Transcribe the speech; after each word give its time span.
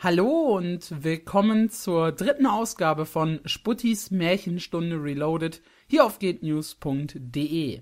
Hallo 0.00 0.56
und 0.56 1.02
willkommen 1.02 1.70
zur 1.70 2.12
dritten 2.12 2.46
Ausgabe 2.46 3.04
von 3.04 3.40
Sputtis 3.44 4.12
Märchenstunde 4.12 5.02
Reloaded 5.02 5.60
hier 5.88 6.04
auf 6.04 6.20
gatenews.de. 6.20 7.80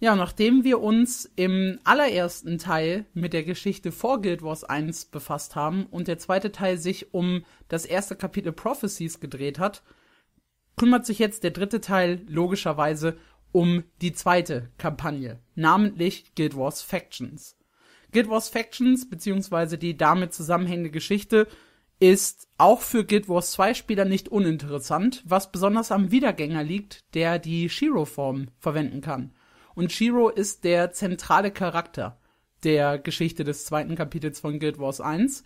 Ja, 0.00 0.16
nachdem 0.16 0.64
wir 0.64 0.80
uns 0.80 1.30
im 1.36 1.78
allerersten 1.84 2.58
Teil 2.58 3.06
mit 3.14 3.34
der 3.34 3.44
Geschichte 3.44 3.92
vor 3.92 4.20
Guild 4.20 4.42
Wars 4.42 4.64
1 4.64 5.04
befasst 5.04 5.54
haben 5.54 5.86
und 5.86 6.08
der 6.08 6.18
zweite 6.18 6.50
Teil 6.50 6.76
sich 6.76 7.14
um 7.14 7.44
das 7.68 7.84
erste 7.84 8.16
Kapitel 8.16 8.50
Prophecies 8.50 9.20
gedreht 9.20 9.60
hat, 9.60 9.84
kümmert 10.76 11.06
sich 11.06 11.20
jetzt 11.20 11.44
der 11.44 11.52
dritte 11.52 11.80
Teil 11.80 12.20
logischerweise 12.26 13.16
um 13.52 13.84
die 14.00 14.12
zweite 14.12 14.72
Kampagne, 14.76 15.38
namentlich 15.54 16.34
Guild 16.34 16.56
Wars 16.56 16.82
Factions. 16.82 17.57
Guild 18.12 18.28
Wars 18.28 18.48
Factions 18.48 19.08
beziehungsweise 19.08 19.78
die 19.78 19.96
damit 19.96 20.32
zusammenhängende 20.32 20.90
Geschichte 20.90 21.46
ist 22.00 22.48
auch 22.58 22.80
für 22.80 23.04
Guild 23.04 23.28
Wars 23.28 23.52
2 23.52 23.74
Spieler 23.74 24.04
nicht 24.04 24.28
uninteressant, 24.28 25.22
was 25.26 25.50
besonders 25.50 25.90
am 25.90 26.10
Wiedergänger 26.10 26.62
liegt, 26.62 27.14
der 27.14 27.38
die 27.38 27.68
Shiro-Form 27.68 28.48
verwenden 28.58 29.00
kann. 29.00 29.32
Und 29.74 29.92
Shiro 29.92 30.28
ist 30.28 30.64
der 30.64 30.92
zentrale 30.92 31.50
Charakter 31.50 32.18
der 32.64 32.98
Geschichte 32.98 33.44
des 33.44 33.64
zweiten 33.64 33.94
Kapitels 33.94 34.40
von 34.40 34.58
Guild 34.58 34.78
Wars 34.78 35.00
1 35.00 35.44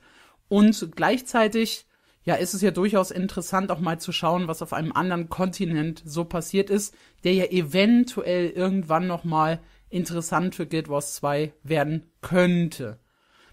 und 0.48 0.92
gleichzeitig 0.94 1.86
ja, 2.24 2.34
ist 2.34 2.54
es 2.54 2.62
ja 2.62 2.70
durchaus 2.70 3.10
interessant, 3.10 3.70
auch 3.70 3.80
mal 3.80 3.98
zu 3.98 4.12
schauen, 4.12 4.46
was 4.46 4.62
auf 4.62 4.72
einem 4.72 4.92
anderen 4.92 5.28
Kontinent 5.28 6.02
so 6.04 6.24
passiert 6.24 6.70
ist, 6.70 6.94
der 7.24 7.34
ja 7.34 7.46
eventuell 7.46 8.50
irgendwann 8.50 9.06
noch 9.06 9.24
mal 9.24 9.60
interessant 9.92 10.54
für 10.54 10.66
Guild 10.66 10.88
Wars 10.88 11.14
2 11.14 11.52
werden 11.62 12.10
könnte. 12.20 12.98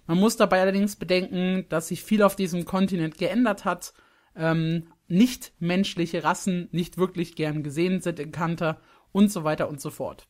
Man 0.08 0.18
muss 0.18 0.38
dabei 0.38 0.62
allerdings 0.62 0.96
bedenken, 0.96 1.66
dass 1.70 1.90
sich 1.90 2.04
viel 2.04 2.24
auf 2.24 2.36
diesem 2.36 2.66
Kontinent 2.66 3.18
geändert 3.18 3.66
hat. 3.66 3.94
Ähm, 4.36 4.88
nicht 5.08 5.54
menschliche 5.60 6.24
Rassen 6.24 6.70
nicht 6.72 6.98
wirklich 6.98 7.36
gern 7.36 7.64
gesehen 7.64 8.02
sind 8.02 8.20
in 8.20 8.32
Kanter 8.32 8.80
und 9.12 9.32
so 9.32 9.44
weiter 9.44 9.70
und 9.70 9.82
so 9.82 9.90
fort. 9.90 10.28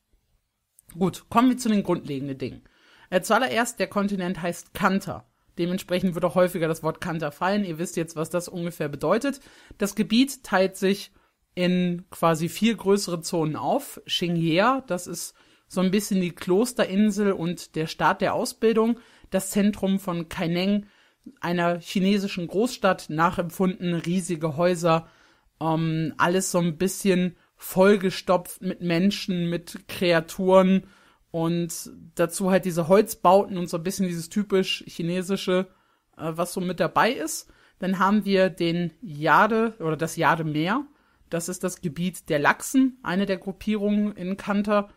Gut, 0.97 1.25
kommen 1.29 1.49
wir 1.49 1.57
zu 1.57 1.69
den 1.69 1.83
grundlegenden 1.83 2.37
Dingen. 2.37 2.63
Äh, 3.09 3.21
zuallererst, 3.21 3.79
der 3.79 3.87
Kontinent 3.87 4.41
heißt 4.41 4.73
Kanter. 4.73 5.25
Dementsprechend 5.57 6.15
wird 6.15 6.25
auch 6.25 6.35
häufiger 6.35 6.67
das 6.67 6.83
Wort 6.83 7.01
Kanter 7.01 7.31
fallen. 7.31 7.65
Ihr 7.65 7.77
wisst 7.77 7.97
jetzt, 7.97 8.15
was 8.15 8.29
das 8.29 8.47
ungefähr 8.47 8.87
bedeutet. 8.87 9.41
Das 9.77 9.95
Gebiet 9.95 10.43
teilt 10.43 10.77
sich 10.77 11.11
in 11.53 12.05
quasi 12.09 12.47
vier 12.47 12.75
größere 12.75 13.21
Zonen 13.21 13.55
auf. 13.55 14.01
Xingyea, 14.05 14.83
das 14.87 15.07
ist 15.07 15.35
so 15.69 15.81
ein 15.81 15.91
bisschen 15.91 16.19
die 16.19 16.31
Klosterinsel 16.31 17.31
und 17.31 17.75
der 17.75 17.87
Start 17.87 18.21
der 18.21 18.33
Ausbildung, 18.33 18.99
das 19.29 19.51
Zentrum 19.51 19.99
von 19.99 20.27
Kaineng, 20.27 20.87
einer 21.39 21.79
chinesischen 21.79 22.47
Großstadt, 22.47 23.09
nachempfunden, 23.09 23.93
riesige 23.93 24.57
Häuser, 24.57 25.07
ähm, 25.61 26.13
alles 26.17 26.51
so 26.51 26.57
ein 26.57 26.77
bisschen 26.77 27.37
vollgestopft 27.55 28.61
mit 28.61 28.81
Menschen, 28.81 29.49
mit 29.49 29.87
Kreaturen 29.87 30.87
und 31.29 31.91
dazu 32.15 32.49
halt 32.49 32.65
diese 32.65 32.87
Holzbauten 32.87 33.57
und 33.57 33.69
so 33.69 33.77
ein 33.77 33.83
bisschen 33.83 34.07
dieses 34.07 34.29
typisch 34.29 34.83
chinesische, 34.87 35.67
äh, 36.17 36.31
was 36.31 36.51
so 36.51 36.61
mit 36.61 36.79
dabei 36.79 37.11
ist. 37.11 37.51
Dann 37.77 37.99
haben 37.99 38.25
wir 38.25 38.49
den 38.49 38.91
Jade 39.01 39.75
oder 39.79 39.97
das 39.97 40.15
Jade-Meer. 40.15 40.85
Das 41.29 41.47
ist 41.47 41.63
das 41.63 41.81
Gebiet 41.81 42.29
der 42.29 42.39
Lachsen, 42.39 42.97
eine 43.03 43.27
der 43.27 43.37
Gruppierungen 43.37 44.13
in 44.15 44.35
Kanter 44.35 44.89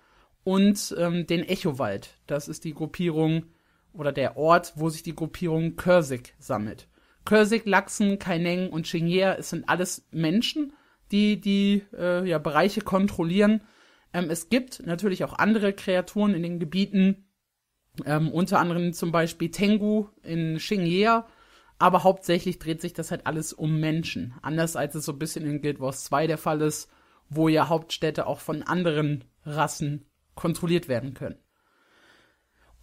und 0.44 0.94
ähm, 0.98 1.26
den 1.26 1.42
Echowald. 1.48 2.18
Das 2.26 2.48
ist 2.48 2.64
die 2.64 2.74
Gruppierung 2.74 3.46
oder 3.92 4.12
der 4.12 4.36
Ort, 4.36 4.72
wo 4.76 4.88
sich 4.88 5.02
die 5.02 5.14
Gruppierung 5.14 5.76
Körsik 5.76 6.34
sammelt. 6.38 6.88
Körsik, 7.24 7.66
Lachsen, 7.66 8.18
Kaineng 8.18 8.70
und 8.70 8.82
Xingye, 8.82 9.36
es 9.38 9.50
sind 9.50 9.68
alles 9.68 10.06
Menschen, 10.10 10.72
die 11.12 11.40
die 11.40 11.84
äh, 11.96 12.28
ja, 12.28 12.38
Bereiche 12.38 12.80
kontrollieren. 12.80 13.62
Ähm, 14.12 14.28
es 14.30 14.48
gibt 14.48 14.84
natürlich 14.84 15.24
auch 15.24 15.34
andere 15.34 15.72
Kreaturen 15.72 16.34
in 16.34 16.42
den 16.42 16.58
Gebieten, 16.58 17.28
ähm, 18.04 18.30
unter 18.30 18.58
anderem 18.58 18.92
zum 18.92 19.12
Beispiel 19.12 19.50
Tengu 19.50 20.08
in 20.22 20.56
Xingye, 20.56 21.24
aber 21.78 22.02
hauptsächlich 22.02 22.58
dreht 22.58 22.80
sich 22.80 22.94
das 22.94 23.10
halt 23.10 23.26
alles 23.26 23.52
um 23.52 23.78
Menschen. 23.78 24.34
Anders 24.42 24.76
als 24.76 24.94
es 24.94 25.04
so 25.04 25.12
ein 25.12 25.18
bisschen 25.18 25.44
in 25.44 25.60
Guild 25.60 25.80
Wars 25.80 26.04
2 26.04 26.26
der 26.26 26.38
Fall 26.38 26.60
ist, 26.62 26.90
wo 27.28 27.48
ja 27.48 27.68
Hauptstädte 27.68 28.26
auch 28.26 28.40
von 28.40 28.62
anderen 28.62 29.24
Rassen 29.44 30.06
kontrolliert 30.34 30.88
werden 30.88 31.14
können. 31.14 31.36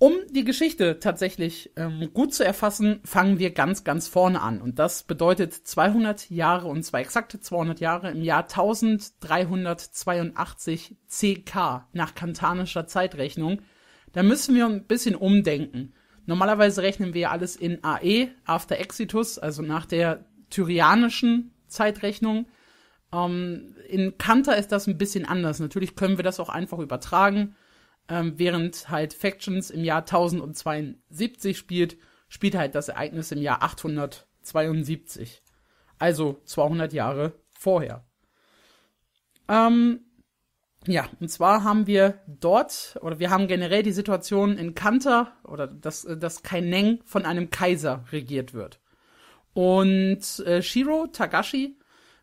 Um 0.02 0.14
die 0.30 0.46
Geschichte 0.46 1.00
tatsächlich 1.00 1.74
ähm, 1.76 2.12
gut 2.14 2.34
zu 2.34 2.46
erfassen, 2.46 3.02
fangen 3.04 3.38
wir 3.38 3.52
ganz, 3.52 3.84
ganz 3.84 4.08
vorne 4.08 4.42
an. 4.42 4.62
Und 4.62 4.80
das 4.80 5.04
bedeutet 5.04 5.54
200 5.54 6.30
Jahre, 6.30 6.70
und 6.70 6.84
zwar 6.84 7.02
exakte 7.02 7.42
200 7.42 7.82
Jahre 7.82 8.10
im 8.10 8.22
Jahr 8.22 8.44
1382 8.44 10.96
CK 11.10 11.86
nach 11.92 12.16
kantanischer 12.16 12.88
Zeitrechnung. 12.88 13.62
Da 14.14 14.24
müssen 14.24 14.56
wir 14.56 14.68
ein 14.68 14.86
bisschen 14.86 15.16
umdenken. 15.16 15.92
Normalerweise 16.26 16.82
rechnen 16.82 17.14
wir 17.14 17.32
alles 17.32 17.58
in 17.58 17.84
AE, 17.84 18.30
After 18.46 18.78
Exitus, 18.78 19.38
also 19.38 19.62
nach 19.62 19.86
der 19.86 20.24
tyrianischen 20.50 21.52
Zeitrechnung. 21.68 22.46
Ähm, 23.12 23.76
in 23.88 24.18
Kanter 24.18 24.58
ist 24.58 24.72
das 24.72 24.88
ein 24.88 24.98
bisschen 24.98 25.26
anders. 25.26 25.60
Natürlich 25.60 25.96
können 25.96 26.18
wir 26.18 26.24
das 26.24 26.40
auch 26.40 26.50
einfach 26.50 26.80
übertragen. 26.80 27.56
Ähm, 28.08 28.34
während 28.38 28.90
halt 28.90 29.14
Factions 29.14 29.70
im 29.70 29.84
Jahr 29.84 30.02
1072 30.02 31.58
spielt, 31.58 31.98
spielt 32.28 32.56
halt 32.56 32.76
das 32.76 32.90
Ereignis 32.90 33.32
im 33.32 33.42
Jahr 33.42 33.64
872. 33.64 35.44
Also 36.00 36.42
200 36.46 36.94
Jahre 36.94 37.34
vorher. 37.52 38.06
Ähm, 39.48 40.02
ja, 40.88 41.10
und 41.20 41.30
zwar 41.30 41.64
haben 41.64 41.88
wir 41.88 42.22
dort, 42.26 42.98
oder 43.02 43.20
wir 43.20 43.30
haben 43.30 43.48
generell 43.48 43.84
die 43.84 43.92
Situation 43.92 44.58
in 44.58 44.76
Kanter, 44.76 45.34
oder 45.44 45.68
dass, 45.68 46.04
dass 46.04 46.42
Kaineng 46.42 47.02
von 47.06 47.26
einem 47.26 47.50
Kaiser 47.50 48.06
regiert 48.12 48.54
wird. 48.54 48.80
Und 49.54 50.40
äh, 50.46 50.62
Shiro 50.62 51.08
Tagashi 51.08 51.78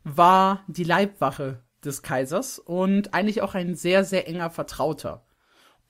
war 0.06 0.62
die 0.68 0.84
Leibwache 0.84 1.64
des 1.84 2.02
Kaisers 2.02 2.60
und 2.60 3.12
eigentlich 3.12 3.42
auch 3.42 3.56
ein 3.56 3.74
sehr, 3.74 4.04
sehr 4.04 4.28
enger 4.28 4.50
Vertrauter. 4.50 5.26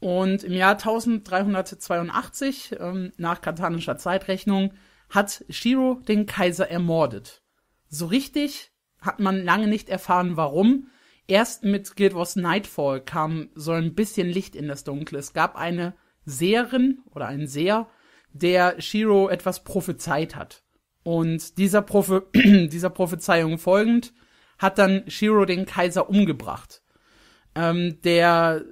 Und 0.00 0.42
im 0.42 0.54
Jahr 0.54 0.72
1382, 0.72 2.76
ähm, 2.80 3.12
nach 3.18 3.42
katanischer 3.42 3.98
Zeitrechnung, 3.98 4.72
hat 5.10 5.44
Shiro 5.50 6.00
den 6.08 6.24
Kaiser 6.24 6.70
ermordet. 6.70 7.42
So 7.88 8.06
richtig 8.06 8.72
hat 9.00 9.20
man 9.20 9.44
lange 9.44 9.68
nicht 9.68 9.90
erfahren, 9.90 10.38
warum. 10.38 10.88
Erst 11.26 11.64
mit 11.64 11.94
Guild 11.96 12.14
Wars 12.14 12.36
Nightfall 12.36 13.02
kam 13.02 13.50
so 13.54 13.72
ein 13.72 13.94
bisschen 13.94 14.28
Licht 14.28 14.56
in 14.56 14.66
das 14.66 14.84
Dunkle. 14.84 15.18
Es 15.18 15.34
gab 15.34 15.56
eine 15.56 15.94
Seherin 16.24 17.00
oder 17.10 17.26
einen 17.26 17.48
Seher, 17.48 17.86
der 18.32 18.80
Shiro 18.80 19.28
etwas 19.28 19.62
prophezeit 19.62 20.36
hat. 20.36 20.62
Und 21.06 21.56
dieser, 21.58 21.82
Prophe 21.82 22.26
dieser 22.34 22.90
Prophezeiung 22.90 23.58
folgend 23.58 24.12
hat 24.58 24.76
dann 24.76 25.08
Shiro 25.08 25.44
den 25.44 25.64
Kaiser 25.64 26.10
umgebracht. 26.10 26.82
Ähm, 27.54 28.00
der 28.02 28.64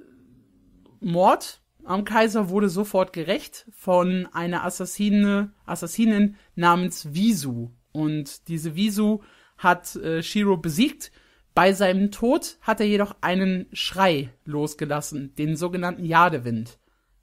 Mord 0.99 1.61
am 1.85 2.03
Kaiser 2.03 2.49
wurde 2.49 2.67
sofort 2.67 3.13
gerecht 3.13 3.65
von 3.71 4.27
einer 4.33 4.65
Assassine, 4.65 5.53
Assassinin 5.65 6.35
namens 6.55 7.13
Visu. 7.13 7.69
Und 7.93 8.49
diese 8.49 8.75
Visu 8.75 9.21
hat 9.57 9.95
äh, 9.95 10.21
Shiro 10.21 10.57
besiegt. 10.57 11.13
Bei 11.53 11.71
seinem 11.71 12.11
Tod 12.11 12.57
hat 12.59 12.81
er 12.81 12.85
jedoch 12.85 13.15
einen 13.21 13.67
Schrei 13.71 14.29
losgelassen, 14.43 15.33
den 15.35 15.55
sogenannten 15.55 16.03
Jadewind. 16.03 16.79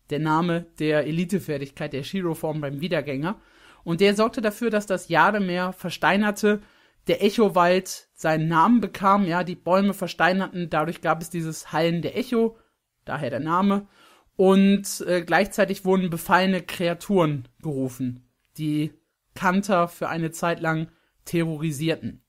Der 0.08 0.20
Name 0.20 0.68
der 0.78 1.06
Elitefertigkeit 1.06 1.92
der 1.92 2.02
Shiro-Form 2.02 2.62
beim 2.62 2.80
Wiedergänger 2.80 3.38
und 3.84 4.00
der 4.00 4.15
sorgte 4.15 4.41
dafür, 4.41 4.70
dass 4.70 4.87
das 4.87 5.09
Jademeer 5.09 5.72
versteinerte, 5.72 6.60
der 7.09 7.22
Echowald 7.22 8.09
seinen 8.15 8.48
Namen 8.48 8.80
bekam, 8.80 9.27
ja, 9.27 9.42
die 9.45 9.56
Bäume 9.56 9.95
versteinerten, 9.95 10.71
dadurch 10.71 11.01
gab 11.01 11.21
es 11.21 11.30
dieses 11.30 11.72
Hallen 11.72 12.03
der 12.03 12.16
Echo, 12.16 12.56
daher 13.04 13.30
der 13.30 13.41
Name, 13.41 13.89
und 14.36 15.04
äh, 15.06 15.22
gleichzeitig 15.22 15.84
wurden 15.84 16.10
befallene 16.10 16.62
Kreaturen 16.62 17.48
gerufen, 17.60 18.28
die 18.56 18.92
Kanter 19.34 19.89
für 19.89 20.09
eine 20.09 20.30
Zeit 20.30 20.60
lang 20.60 20.89
terrorisierten. 21.24 22.22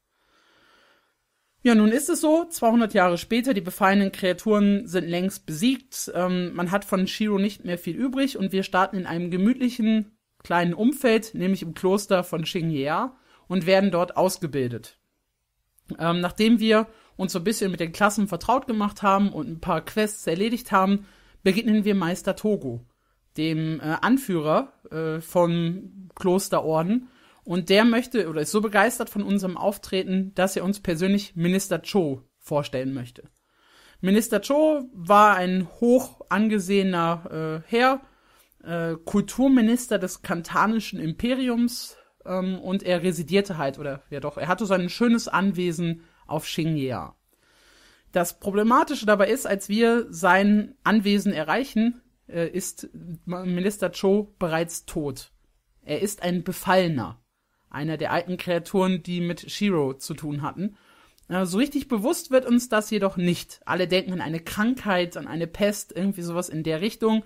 Ja, 1.62 1.76
nun 1.76 1.90
ist 1.90 2.10
es 2.10 2.20
so, 2.20 2.46
200 2.46 2.94
Jahre 2.94 3.18
später, 3.18 3.54
die 3.54 3.62
befallenen 3.62 4.12
Kreaturen 4.12 4.86
sind 4.86 5.08
längst 5.08 5.46
besiegt, 5.46 6.12
ähm, 6.14 6.54
man 6.54 6.72
hat 6.72 6.84
von 6.84 7.08
Shiro 7.08 7.38
nicht 7.38 7.64
mehr 7.64 7.78
viel 7.78 7.96
übrig 7.96 8.38
und 8.38 8.52
wir 8.52 8.64
starten 8.64 8.98
in 8.98 9.06
einem 9.06 9.32
gemütlichen 9.32 10.18
kleinen 10.44 10.74
Umfeld, 10.74 11.34
nämlich 11.34 11.62
im 11.62 11.74
Kloster 11.74 12.24
von 12.24 12.44
Xingyea 12.44 13.16
und 13.48 13.66
werden 13.66 13.92
dort 13.92 14.18
ausgebildet. 14.18 14.98
Ähm, 16.00 16.22
nachdem 16.22 16.60
wir 16.60 16.88
uns 17.16 17.34
so 17.34 17.40
ein 17.40 17.44
bisschen 17.44 17.72
mit 17.72 17.80
den 17.80 17.92
Klassen 17.92 18.28
vertraut 18.28 18.68
gemacht 18.68 19.02
haben 19.02 19.32
und 19.32 19.48
ein 19.48 19.60
paar 19.60 19.84
Quests 19.84 20.26
erledigt 20.28 20.72
haben, 20.72 21.06
beginnen 21.44 21.86
wir 21.86 21.96
Meister 21.96 22.36
Togo, 22.36 22.86
dem 23.38 23.80
äh, 23.80 23.98
Anführer 24.02 24.74
äh, 24.92 25.22
vom 25.22 26.10
Klosterorden. 26.16 27.10
Und 27.44 27.70
der 27.70 27.84
möchte 27.84 28.30
oder 28.30 28.42
ist 28.42 28.52
so 28.52 28.62
begeistert 28.62 29.10
von 29.10 29.22
unserem 29.22 29.58
Auftreten, 29.58 30.32
dass 30.36 30.56
er 30.56 30.64
uns 30.64 30.80
persönlich 30.80 31.36
Minister 31.36 31.82
Cho 31.82 32.22
vorstellen 32.40 32.94
möchte. 32.94 33.24
Minister 34.00 34.42
Cho 34.42 34.90
war 34.94 35.36
ein 35.36 35.68
hoch 35.80 36.22
angesehener 36.30 37.64
äh, 37.66 37.70
Herr, 37.70 38.02
äh, 38.64 38.96
Kulturminister 39.06 40.00
des 40.00 40.22
kantanischen 40.22 41.00
Imperiums 41.00 41.98
ähm, 42.26 42.60
und 42.60 42.84
er 42.84 43.04
residierte 43.04 43.58
halt, 43.58 43.80
oder 43.80 44.04
ja 44.10 44.20
doch, 44.20 44.38
er 44.38 44.48
hatte 44.48 44.66
so 44.66 44.74
ein 44.74 44.90
schönes 44.90 45.28
Anwesen 45.28 46.02
auf 46.26 46.46
Xingyea. 46.46 47.16
Das 48.12 48.40
Problematische 48.40 49.06
dabei 49.06 49.30
ist, 49.30 49.48
als 49.48 49.70
wir 49.70 50.06
sein 50.10 50.76
Anwesen 50.84 51.34
erreichen, 51.34 52.02
äh, 52.28 52.48
ist 52.48 52.90
Minister 53.26 53.92
Cho 53.92 54.36
bereits 54.40 54.86
tot. 54.86 55.32
Er 55.82 56.02
ist 56.02 56.24
ein 56.24 56.44
Befallener. 56.44 57.20
Einer 57.70 57.98
der 57.98 58.12
alten 58.12 58.38
Kreaturen, 58.38 59.02
die 59.02 59.20
mit 59.20 59.52
Shiro 59.52 59.96
zu 59.96 60.14
tun 60.14 60.44
hatten. 60.44 60.78
Äh, 61.28 61.46
so 61.46 61.58
richtig 61.58 61.88
bewusst 61.88 62.30
wird 62.32 62.46
uns 62.46 62.70
das 62.70 62.92
jedoch 62.92 63.18
nicht. 63.18 63.62
Alle 63.66 63.88
denken 63.88 64.14
an 64.14 64.22
eine 64.22 64.40
Krankheit, 64.40 65.18
an 65.18 65.28
eine 65.28 65.48
Pest, 65.48 65.92
irgendwie 65.96 66.22
sowas 66.22 66.50
in 66.50 66.64
der 66.64 66.82
Richtung. 66.82 67.24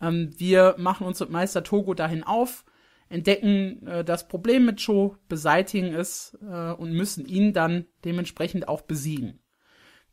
Ähm, 0.00 0.30
wir 0.36 0.74
machen 0.78 1.06
uns 1.06 1.20
mit 1.20 1.30
Meister 1.30 1.62
Togo 1.62 1.94
dahin 1.94 2.22
auf, 2.22 2.64
entdecken 3.08 3.86
äh, 3.86 4.04
das 4.04 4.28
Problem 4.28 4.64
mit 4.64 4.84
Cho, 4.84 5.16
beseitigen 5.28 5.94
es 5.94 6.36
äh, 6.42 6.72
und 6.72 6.92
müssen 6.92 7.26
ihn 7.26 7.52
dann 7.52 7.86
dementsprechend 8.04 8.68
auch 8.68 8.82
besiegen. 8.82 9.40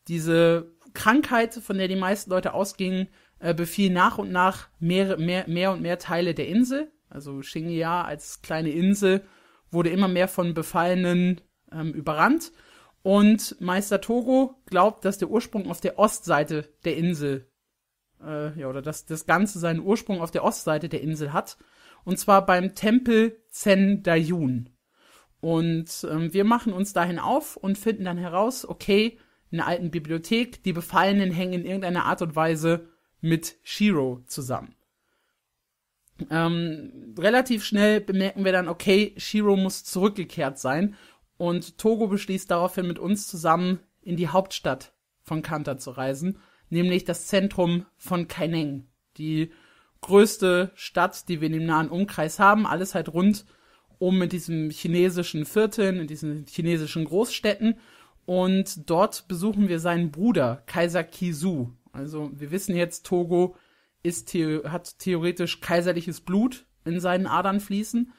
Diese 0.07 0.71
Krankheit, 0.93 1.55
von 1.55 1.77
der 1.77 1.87
die 1.87 1.95
meisten 1.95 2.29
Leute 2.29 2.53
ausgingen, 2.53 3.07
äh, 3.39 3.53
befiel 3.53 3.91
nach 3.91 4.17
und 4.17 4.31
nach 4.31 4.69
mehr, 4.79 5.17
mehr, 5.17 5.47
mehr 5.47 5.71
und 5.71 5.81
mehr 5.81 5.99
Teile 5.99 6.33
der 6.33 6.47
Insel. 6.47 6.91
Also 7.09 7.39
Xingyia 7.39 8.03
als 8.03 8.41
kleine 8.41 8.71
Insel 8.71 9.23
wurde 9.69 9.89
immer 9.89 10.07
mehr 10.07 10.27
von 10.27 10.53
Befallenen 10.53 11.41
ähm, 11.71 11.93
überrannt. 11.93 12.51
Und 13.01 13.59
Meister 13.59 13.99
Togo 13.99 14.61
glaubt, 14.65 15.03
dass 15.03 15.17
der 15.17 15.29
Ursprung 15.29 15.69
auf 15.69 15.81
der 15.81 15.99
Ostseite 15.99 16.69
der 16.85 16.95
Insel, 16.95 17.51
äh, 18.25 18.59
ja, 18.59 18.67
oder 18.67 18.81
dass 18.81 19.05
das 19.05 19.25
Ganze 19.25 19.59
seinen 19.59 19.79
Ursprung 19.79 20.21
auf 20.21 20.31
der 20.31 20.43
Ostseite 20.43 20.89
der 20.89 21.01
Insel 21.01 21.33
hat. 21.33 21.57
Und 22.03 22.19
zwar 22.19 22.45
beim 22.45 22.75
Tempel 22.75 23.41
Zen 23.49 24.03
Dayun. 24.03 24.69
Und 25.39 26.07
ähm, 26.09 26.33
wir 26.33 26.43
machen 26.43 26.73
uns 26.73 26.93
dahin 26.93 27.19
auf 27.19 27.57
und 27.57 27.77
finden 27.77 28.05
dann 28.05 28.17
heraus, 28.17 28.67
okay, 28.67 29.17
in 29.51 29.57
der 29.57 29.67
alten 29.67 29.91
Bibliothek. 29.91 30.63
Die 30.63 30.73
Befallenen 30.73 31.31
hängen 31.31 31.53
in 31.53 31.65
irgendeiner 31.65 32.05
Art 32.05 32.21
und 32.21 32.35
Weise 32.35 32.89
mit 33.21 33.57
Shiro 33.63 34.23
zusammen. 34.25 34.75
Ähm, 36.29 37.15
relativ 37.17 37.63
schnell 37.63 38.01
bemerken 38.01 38.45
wir 38.45 38.51
dann, 38.51 38.67
okay, 38.67 39.13
Shiro 39.17 39.55
muss 39.55 39.83
zurückgekehrt 39.83 40.59
sein 40.59 40.95
und 41.37 41.77
Togo 41.77 42.07
beschließt 42.07 42.49
daraufhin 42.51 42.87
mit 42.87 42.99
uns 42.99 43.27
zusammen 43.27 43.79
in 44.01 44.17
die 44.17 44.27
Hauptstadt 44.27 44.93
von 45.21 45.41
Kanta 45.41 45.77
zu 45.77 45.91
reisen, 45.91 46.39
nämlich 46.73 47.05
das 47.05 47.27
Zentrum 47.27 47.85
von 47.97 48.27
Kaineng, 48.27 48.87
die 49.17 49.51
größte 50.01 50.71
Stadt, 50.75 51.29
die 51.29 51.39
wir 51.39 51.47
in 51.47 51.53
dem 51.53 51.65
nahen 51.65 51.89
Umkreis 51.89 52.39
haben, 52.39 52.67
alles 52.67 52.93
halt 52.93 53.13
rund 53.13 53.45
um 53.99 54.17
mit 54.17 54.33
diesem 54.33 54.69
chinesischen 54.69 55.45
Vierteln, 55.45 55.97
in 55.97 56.07
diesen 56.07 56.45
chinesischen 56.45 57.05
Großstädten 57.05 57.75
und 58.25 58.89
dort 58.89 59.27
besuchen 59.27 59.67
wir 59.67 59.79
seinen 59.79 60.11
Bruder, 60.11 60.63
Kaiser 60.65 61.03
Kisu. 61.03 61.69
Also 61.91 62.31
wir 62.33 62.51
wissen 62.51 62.75
jetzt, 62.75 63.05
Togo 63.05 63.55
ist, 64.01 64.33
hat 64.33 64.99
theoretisch 64.99 65.61
kaiserliches 65.61 66.21
Blut 66.21 66.65
in 66.85 66.99
seinen 66.99 67.27
Adern 67.27 67.59
fließen. 67.59 68.11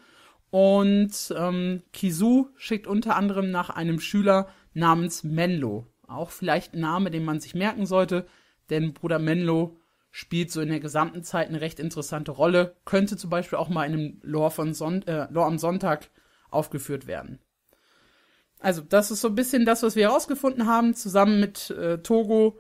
Und 0.51 1.35
ähm, 1.37 1.83
Kisu 1.93 2.49
schickt 2.57 2.87
unter 2.87 3.17
anderem 3.17 3.51
nach 3.51 3.71
einem 3.71 3.99
Schüler 3.99 4.49
namens 4.73 5.25
Menlo. 5.25 5.87
Auch 6.07 6.31
vielleicht 6.31 6.75
ein 6.75 6.81
Name, 6.81 7.11
den 7.11 7.25
man 7.25 7.41
sich 7.41 7.55
merken 7.55 7.87
sollte, 7.87 8.27
denn 8.71 8.93
Bruder 8.93 9.19
Menlo 9.19 9.79
spielt 10.11 10.53
so 10.53 10.61
in 10.61 10.69
der 10.69 10.81
gesamten 10.81 11.25
Zeit 11.25 11.49
eine 11.49 11.61
recht 11.61 11.81
interessante 11.81 12.31
Rolle. 12.31 12.77
Könnte 12.85 13.17
zum 13.17 13.31
Beispiel 13.31 13.59
auch 13.59 13.69
mal 13.69 13.85
in 13.85 13.93
einem 13.93 14.21
Lore, 14.23 14.51
von 14.51 14.73
Son 14.73 15.03
äh, 15.07 15.27
Lore 15.31 15.47
am 15.47 15.59
Sonntag 15.59 16.09
aufgeführt 16.51 17.07
werden. 17.07 17.41
Also, 18.61 18.81
das 18.81 19.11
ist 19.11 19.21
so 19.21 19.29
ein 19.29 19.35
bisschen 19.35 19.67
das, 19.67 19.83
was 19.83 19.97
wir 19.97 20.09
herausgefunden 20.09 20.67
haben. 20.67 20.95
Zusammen 20.95 21.41
mit 21.41 21.71
äh, 21.71 21.99
Togo 21.99 22.59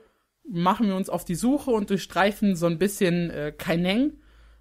machen 0.49 0.89
wir 0.89 0.97
uns 0.97 1.09
auf 1.09 1.25
die 1.25 1.35
Suche 1.35 1.71
und 1.71 1.91
durchstreifen 1.91 2.57
so 2.57 2.67
ein 2.67 2.79
bisschen 2.79 3.31
äh, 3.31 3.53
Kaineng. 3.57 4.19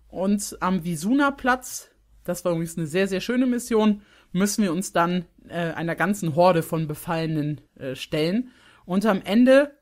Und 0.08 0.58
am 0.60 0.84
Visuna-Platz, 0.84 1.90
das 2.24 2.46
war 2.46 2.52
übrigens 2.52 2.78
eine 2.78 2.88
sehr, 2.88 3.08
sehr 3.08 3.22
schöne 3.22 3.48
Mission, 3.48 4.04
müssen 4.32 4.64
wir 4.64 4.72
uns 4.72 4.94
dann 4.94 5.26
äh, 5.50 5.72
einer 5.72 5.96
ganzen 5.96 6.36
Horde 6.36 6.62
von 6.62 6.88
Befallenen 6.88 7.62
äh, 7.76 7.96
stellen. 7.96 8.52
Und 8.86 9.06
am 9.06 9.22
Ende 9.24 9.76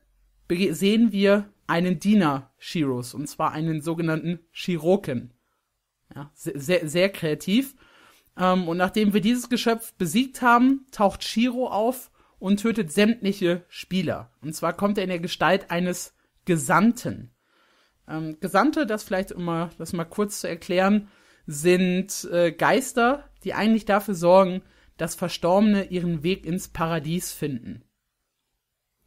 sehen 0.72 1.12
wir 1.12 1.48
einen 1.66 1.98
Diener 1.98 2.50
Shiros, 2.58 3.14
und 3.14 3.28
zwar 3.28 3.52
einen 3.52 3.80
sogenannten 3.80 4.40
Shiroken. 4.50 5.32
Ja, 6.14 6.30
sehr, 6.34 6.88
sehr, 6.88 7.08
kreativ. 7.08 7.74
Ähm, 8.36 8.68
und 8.68 8.76
nachdem 8.76 9.14
wir 9.14 9.20
dieses 9.20 9.48
Geschöpf 9.48 9.94
besiegt 9.94 10.42
haben, 10.42 10.86
taucht 10.90 11.24
Shiro 11.24 11.68
auf 11.68 12.10
und 12.38 12.60
tötet 12.60 12.92
sämtliche 12.92 13.64
Spieler. 13.68 14.30
Und 14.42 14.54
zwar 14.54 14.74
kommt 14.74 14.98
er 14.98 15.04
in 15.04 15.10
der 15.10 15.20
Gestalt 15.20 15.70
eines 15.70 16.14
Gesandten. 16.44 17.30
Ähm, 18.08 18.38
Gesandte, 18.40 18.84
das 18.84 19.04
vielleicht 19.04 19.30
immer, 19.30 19.70
das 19.78 19.92
mal 19.92 20.04
kurz 20.04 20.40
zu 20.40 20.48
erklären, 20.48 21.08
sind 21.46 22.28
äh, 22.30 22.52
Geister, 22.52 23.28
die 23.44 23.54
eigentlich 23.54 23.84
dafür 23.84 24.14
sorgen, 24.14 24.62
dass 24.96 25.14
Verstorbene 25.14 25.84
ihren 25.84 26.22
Weg 26.22 26.44
ins 26.44 26.68
Paradies 26.68 27.32
finden. 27.32 27.84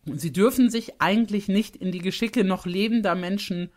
Sie 0.05 0.31
dürfen 0.31 0.69
sich 0.69 1.01
eigentlich 1.01 1.47
nicht 1.47 1.75
in 1.75 1.91
die 1.91 1.99
Geschicke 1.99 2.43
noch 2.43 2.65
lebender 2.65 3.15
Menschen 3.15 3.71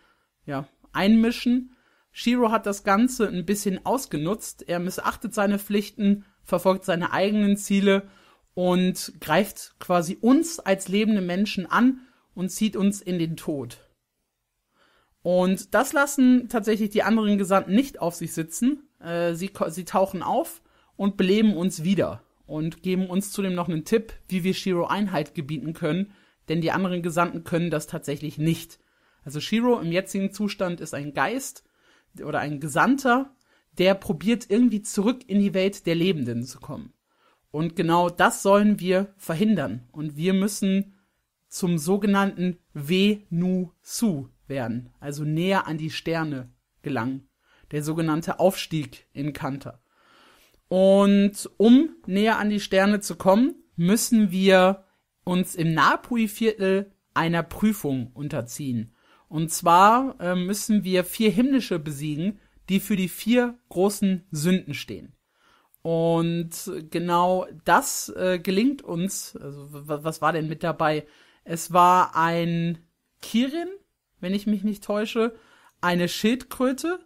ja, 0.44 0.68
einmischen, 0.92 1.74
Shiro 2.20 2.50
hat 2.50 2.66
das 2.66 2.82
Ganze 2.82 3.28
ein 3.28 3.46
bisschen 3.46 3.86
ausgenutzt. 3.86 4.68
Er 4.68 4.80
missachtet 4.80 5.34
seine 5.34 5.60
Pflichten, 5.60 6.24
verfolgt 6.42 6.84
seine 6.84 7.12
eigenen 7.12 7.56
Ziele 7.56 8.08
und 8.54 9.12
greift 9.20 9.76
quasi 9.78 10.18
uns 10.20 10.58
als 10.58 10.88
lebende 10.88 11.20
Menschen 11.20 11.66
an 11.66 12.00
und 12.34 12.50
zieht 12.50 12.74
uns 12.74 13.00
in 13.00 13.20
den 13.20 13.36
Tod. 13.36 13.78
Und 15.22 15.74
das 15.74 15.92
lassen 15.92 16.48
tatsächlich 16.48 16.90
die 16.90 17.02
anderen 17.04 17.38
Gesandten 17.38 17.74
nicht 17.74 18.00
auf 18.00 18.16
sich 18.16 18.32
sitzen. 18.32 18.88
Äh, 19.00 19.34
sie, 19.34 19.52
sie 19.68 19.84
tauchen 19.84 20.22
auf 20.24 20.62
und 20.96 21.16
beleben 21.16 21.56
uns 21.56 21.84
wieder 21.84 22.22
und 22.48 22.82
geben 22.82 23.06
uns 23.08 23.30
zudem 23.30 23.54
noch 23.54 23.68
einen 23.68 23.84
Tipp, 23.84 24.12
wie 24.26 24.42
wir 24.42 24.54
Shiro 24.54 24.86
Einheit 24.86 25.34
gebieten 25.36 25.72
können, 25.72 26.12
denn 26.48 26.60
die 26.60 26.72
anderen 26.72 27.02
Gesandten 27.02 27.44
können 27.44 27.70
das 27.70 27.86
tatsächlich 27.86 28.38
nicht. 28.38 28.80
Also 29.22 29.38
Shiro 29.38 29.78
im 29.78 29.92
jetzigen 29.92 30.32
Zustand 30.32 30.80
ist 30.80 30.94
ein 30.94 31.14
Geist, 31.14 31.64
oder 32.22 32.40
ein 32.40 32.60
Gesandter, 32.60 33.34
der 33.76 33.94
probiert 33.94 34.46
irgendwie 34.48 34.82
zurück 34.82 35.22
in 35.28 35.38
die 35.38 35.54
Welt 35.54 35.86
der 35.86 35.94
Lebenden 35.94 36.44
zu 36.44 36.58
kommen. 36.58 36.92
Und 37.50 37.76
genau 37.76 38.10
das 38.10 38.42
sollen 38.42 38.80
wir 38.80 39.14
verhindern. 39.16 39.88
Und 39.92 40.16
wir 40.16 40.34
müssen 40.34 40.98
zum 41.48 41.78
sogenannten 41.78 42.58
Ve-Nu-Su 42.74 44.28
werden, 44.46 44.90
also 45.00 45.24
näher 45.24 45.66
an 45.66 45.78
die 45.78 45.90
Sterne 45.90 46.52
gelangen. 46.82 47.28
Der 47.70 47.82
sogenannte 47.82 48.40
Aufstieg 48.40 49.06
in 49.12 49.32
Kanter. 49.32 49.82
Und 50.68 51.50
um 51.56 51.96
näher 52.06 52.38
an 52.38 52.50
die 52.50 52.60
Sterne 52.60 53.00
zu 53.00 53.16
kommen, 53.16 53.54
müssen 53.76 54.30
wir 54.30 54.84
uns 55.24 55.54
im 55.54 55.72
Napui-Viertel 55.72 56.92
einer 57.14 57.42
Prüfung 57.42 58.10
unterziehen. 58.12 58.94
Und 59.28 59.50
zwar 59.50 60.18
äh, 60.20 60.34
müssen 60.34 60.84
wir 60.84 61.04
vier 61.04 61.30
himmlische 61.30 61.78
besiegen, 61.78 62.38
die 62.68 62.80
für 62.80 62.96
die 62.96 63.08
vier 63.08 63.58
großen 63.68 64.26
Sünden 64.30 64.74
stehen. 64.74 65.14
Und 65.82 66.50
genau 66.90 67.46
das 67.64 68.10
äh, 68.10 68.38
gelingt 68.38 68.82
uns. 68.82 69.36
Also, 69.36 69.68
was 69.70 70.20
war 70.20 70.32
denn 70.32 70.48
mit 70.48 70.62
dabei? 70.62 71.06
Es 71.44 71.72
war 71.72 72.14
ein 72.14 72.78
Kirin, 73.22 73.68
wenn 74.20 74.34
ich 74.34 74.46
mich 74.46 74.64
nicht 74.64 74.84
täusche, 74.84 75.34
eine 75.80 76.08
Schildkröte, 76.08 76.98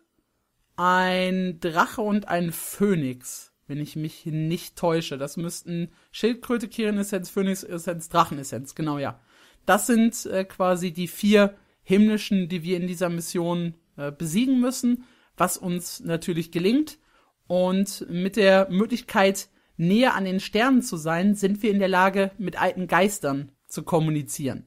ein 0.77 1.61
Drache 1.61 2.01
und 2.01 2.29
ein 2.29 2.51
Phönix, 2.51 3.52
wenn 3.73 3.81
ich 3.81 3.97
mich 3.97 4.27
nicht 4.27 4.77
täusche. 4.77 5.17
Das 5.17 5.39
müssten 5.39 5.89
Schildkröte, 6.11 6.69
Kirin-Essenz, 6.69 7.31
Phönix-Essenz, 7.31 8.11
Drachen-Essenz, 8.11 8.75
genau 8.75 8.99
ja. 8.99 9.19
Das 9.65 9.87
sind 9.87 10.27
äh, 10.27 10.45
quasi 10.45 10.93
die 10.93 11.09
vier 11.09 11.57
himmlischen, 11.83 12.51
die 12.51 12.63
wir 12.65 12.77
in 12.77 12.87
dieser 12.87 13.09
Mission 13.09 13.75
äh, 13.97 14.13
besiegen 14.13 14.61
müssen, 14.61 15.05
was 15.39 15.57
uns 15.57 16.01
natürlich 16.01 16.53
gelingt. 16.53 16.99
Und 17.47 18.07
mit 18.11 18.37
der 18.37 18.69
Möglichkeit, 18.71 19.49
näher 19.79 20.15
an 20.17 20.27
den 20.27 20.39
Sternen 20.39 20.83
zu 20.83 20.99
sein, 20.99 21.35
sind 21.35 21.63
wir 21.63 21.71
in 21.71 21.79
der 21.79 21.89
Lage, 21.89 22.31
mit 22.37 22.61
alten 22.61 22.89
Geistern 22.89 23.53
zu 23.69 23.85
kommunizieren. 23.85 24.67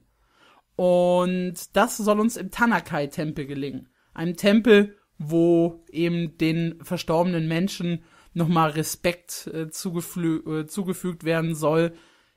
Und 0.74 1.76
das 1.76 1.96
soll 1.96 2.18
uns 2.18 2.36
im 2.36 2.50
Tanakai-Tempel 2.50 3.46
gelingen. 3.46 3.88
Einem 4.14 4.36
Tempel, 4.36 4.96
wo 5.16 5.84
eben 5.92 6.36
den 6.38 6.82
verstorbenen 6.82 7.46
Menschen 7.46 8.02
nochmal 8.36 8.70
Respekt 8.70 9.48
äh, 9.52 9.62
äh, 9.62 9.68
zugefügt 10.66 11.24
werden 11.24 11.54
soll. 11.54 11.94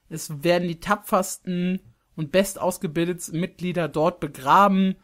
Es 0.08 0.44
werden 0.44 0.68
die 0.68 0.79
tapfersten 0.79 1.82
und 2.15 2.32
best 2.32 2.60
ausgebildetsten 2.60 3.39
Mitglieder 3.39 3.88
dort 3.88 4.20
begraben 4.20 4.96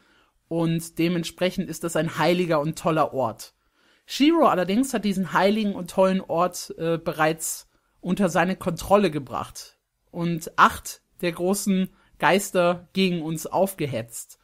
und 0.47 0.97
dementsprechend 0.97 1.69
ist 1.69 1.83
das 1.83 1.95
ein 1.95 2.17
heiliger 2.17 2.59
und 2.61 2.79
toller 2.79 3.13
Ort. 3.13 3.53
Shiro 4.05 4.47
allerdings 4.47 4.93
hat 4.93 5.03
diesen 5.03 5.33
heiligen 5.33 5.75
und 5.75 5.89
tollen 5.91 6.21
Ort 6.21 6.73
äh, 6.77 6.97
bereits 6.97 7.67
unter 7.99 8.29
seine 8.29 8.55
Kontrolle 8.55 9.11
gebracht 9.11 9.77
und 10.11 10.57
acht 10.57 11.01
der 11.21 11.33
großen 11.33 11.89
Geister 12.19 12.87
gegen 12.93 13.21
uns 13.21 13.47
aufgehetzt. 13.47 14.39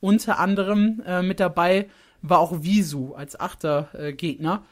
Unter 0.00 0.38
anderem 0.38 1.02
äh, 1.06 1.22
mit 1.22 1.40
dabei 1.40 1.88
war 2.20 2.40
auch 2.40 2.62
Visu 2.62 3.14
als 3.14 3.38
achter 3.38 3.88
äh, 3.94 4.12
Gegner, 4.12 4.64